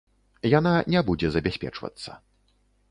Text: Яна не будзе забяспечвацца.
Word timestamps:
Яна 0.53 0.71
не 0.93 1.03
будзе 1.11 1.27
забяспечвацца. 1.37 2.21